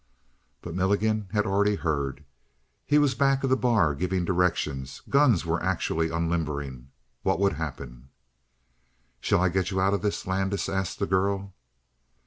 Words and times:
But 0.63 0.73
Milligan 0.73 1.29
had 1.31 1.45
already 1.45 1.75
heard; 1.75 2.25
he 2.87 2.97
was 2.97 3.13
back 3.13 3.43
of 3.43 3.51
the 3.51 3.55
bar 3.55 3.93
giving 3.93 4.25
directions; 4.25 5.03
guns 5.11 5.45
were 5.45 5.61
actually 5.61 6.09
unlimbering. 6.09 6.87
What 7.21 7.39
would 7.39 7.53
happen? 7.53 8.09
"Shall 9.19 9.41
I 9.43 9.49
get 9.49 9.69
you 9.69 9.79
out 9.79 9.93
of 9.93 10.01
this?" 10.01 10.25
Landis 10.25 10.67
asked 10.67 10.97
the 10.97 11.05
girl. 11.05 11.53